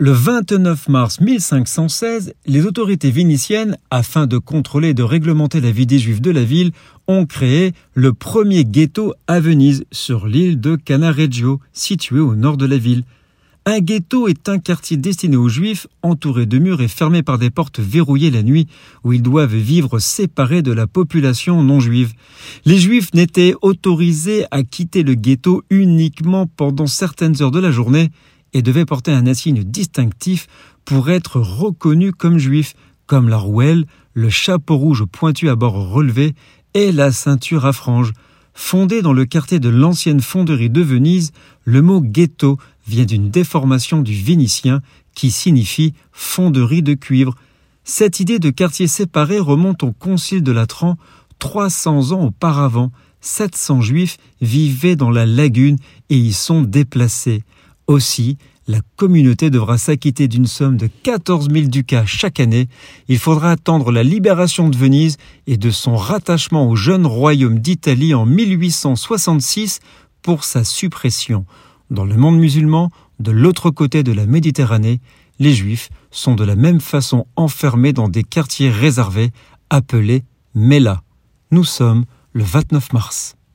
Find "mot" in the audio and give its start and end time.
41.82-42.00